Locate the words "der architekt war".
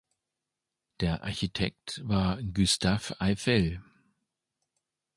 0.99-2.41